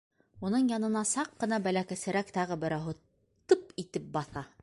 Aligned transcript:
Уның 0.47 0.69
янына 0.71 1.03
саҡ 1.09 1.35
ҡына 1.43 1.59
бәләкәсерәк 1.67 2.33
тағы 2.39 2.59
берәүһе 2.65 2.97
тып 3.53 3.71
итеп 3.85 4.09
баҫа: 4.17 4.47